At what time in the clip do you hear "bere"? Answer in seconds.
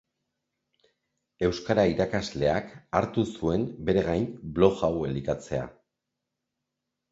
3.91-4.05